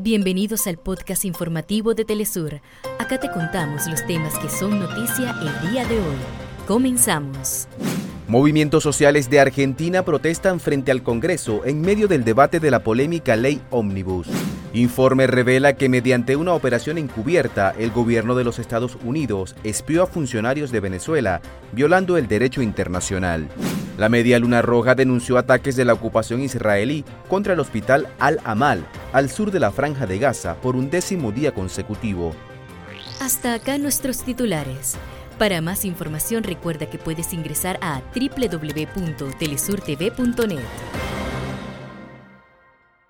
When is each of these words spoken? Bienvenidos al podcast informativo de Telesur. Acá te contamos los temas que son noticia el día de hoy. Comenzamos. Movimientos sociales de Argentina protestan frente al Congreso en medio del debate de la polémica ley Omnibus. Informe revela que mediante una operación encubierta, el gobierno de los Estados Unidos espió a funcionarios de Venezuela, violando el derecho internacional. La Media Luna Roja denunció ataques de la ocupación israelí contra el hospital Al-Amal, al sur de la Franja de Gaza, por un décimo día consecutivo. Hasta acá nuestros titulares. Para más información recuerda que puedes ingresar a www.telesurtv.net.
Bienvenidos 0.00 0.68
al 0.68 0.78
podcast 0.78 1.24
informativo 1.24 1.92
de 1.92 2.04
Telesur. 2.04 2.60
Acá 3.00 3.18
te 3.18 3.28
contamos 3.32 3.88
los 3.88 4.06
temas 4.06 4.38
que 4.38 4.48
son 4.48 4.78
noticia 4.78 5.34
el 5.42 5.70
día 5.70 5.84
de 5.86 5.96
hoy. 5.96 6.16
Comenzamos. 6.68 7.66
Movimientos 8.28 8.84
sociales 8.84 9.28
de 9.28 9.40
Argentina 9.40 10.04
protestan 10.04 10.60
frente 10.60 10.92
al 10.92 11.02
Congreso 11.02 11.64
en 11.64 11.80
medio 11.80 12.06
del 12.06 12.22
debate 12.22 12.60
de 12.60 12.70
la 12.70 12.84
polémica 12.84 13.34
ley 13.34 13.60
Omnibus. 13.70 14.28
Informe 14.72 15.26
revela 15.26 15.72
que 15.72 15.88
mediante 15.88 16.36
una 16.36 16.52
operación 16.52 16.96
encubierta, 16.96 17.74
el 17.76 17.90
gobierno 17.90 18.36
de 18.36 18.44
los 18.44 18.60
Estados 18.60 18.96
Unidos 19.04 19.56
espió 19.64 20.04
a 20.04 20.06
funcionarios 20.06 20.70
de 20.70 20.78
Venezuela, 20.78 21.40
violando 21.72 22.16
el 22.16 22.28
derecho 22.28 22.62
internacional. 22.62 23.48
La 23.98 24.08
Media 24.08 24.38
Luna 24.38 24.62
Roja 24.62 24.94
denunció 24.94 25.36
ataques 25.38 25.74
de 25.74 25.84
la 25.84 25.92
ocupación 25.92 26.40
israelí 26.40 27.04
contra 27.28 27.54
el 27.54 27.60
hospital 27.60 28.06
Al-Amal, 28.20 28.86
al 29.12 29.28
sur 29.28 29.50
de 29.50 29.58
la 29.58 29.72
Franja 29.72 30.06
de 30.06 30.20
Gaza, 30.20 30.54
por 30.54 30.76
un 30.76 30.88
décimo 30.88 31.32
día 31.32 31.52
consecutivo. 31.52 32.32
Hasta 33.20 33.54
acá 33.54 33.76
nuestros 33.76 34.22
titulares. 34.22 34.94
Para 35.36 35.60
más 35.60 35.84
información 35.84 36.44
recuerda 36.44 36.88
que 36.88 36.98
puedes 36.98 37.32
ingresar 37.32 37.80
a 37.82 38.00
www.telesurtv.net. 38.14 40.97